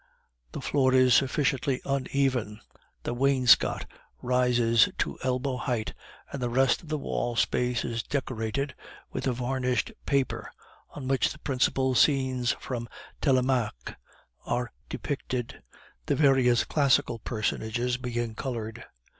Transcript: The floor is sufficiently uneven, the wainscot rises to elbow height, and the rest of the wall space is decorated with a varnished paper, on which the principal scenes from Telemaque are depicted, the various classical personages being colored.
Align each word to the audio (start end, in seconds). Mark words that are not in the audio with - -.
The 0.53 0.61
floor 0.61 0.95
is 0.95 1.13
sufficiently 1.13 1.79
uneven, 1.85 2.59
the 3.03 3.13
wainscot 3.13 3.85
rises 4.23 4.89
to 4.97 5.19
elbow 5.21 5.57
height, 5.57 5.93
and 6.31 6.41
the 6.41 6.49
rest 6.49 6.81
of 6.81 6.87
the 6.89 6.97
wall 6.97 7.35
space 7.35 7.85
is 7.85 8.01
decorated 8.01 8.73
with 9.11 9.27
a 9.27 9.31
varnished 9.31 9.91
paper, 10.07 10.49
on 10.89 11.07
which 11.07 11.31
the 11.31 11.37
principal 11.37 11.93
scenes 11.93 12.53
from 12.53 12.89
Telemaque 13.21 13.95
are 14.43 14.71
depicted, 14.89 15.61
the 16.07 16.15
various 16.15 16.63
classical 16.63 17.19
personages 17.19 17.97
being 17.97 18.33
colored. 18.33 18.83